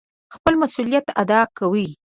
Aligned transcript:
خپل 0.35 0.53
مسئوليت 0.61 1.05
اداء 1.21 1.45
کوي. 1.57 1.87